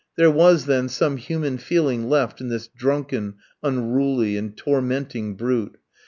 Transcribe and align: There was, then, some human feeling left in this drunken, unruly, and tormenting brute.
There 0.15 0.31
was, 0.31 0.65
then, 0.65 0.89
some 0.89 1.17
human 1.17 1.59
feeling 1.59 2.09
left 2.09 2.41
in 2.41 2.49
this 2.49 2.67
drunken, 2.67 3.35
unruly, 3.61 4.35
and 4.35 4.57
tormenting 4.57 5.35
brute. 5.35 5.77